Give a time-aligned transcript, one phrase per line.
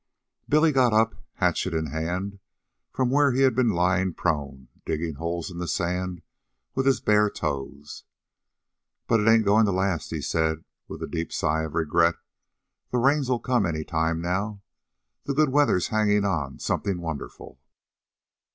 [0.49, 2.39] Billy got up, hatchet in hand,
[2.91, 6.23] from where he had been lying prone, digging holes in the sand
[6.73, 8.03] with his bare toes.
[9.05, 12.15] "But it ain't goin' to last," he said, with a deep sigh of regret.
[12.89, 14.63] "The rains'll come any time now.
[15.25, 17.59] The good weather's hangin' on something wonderful."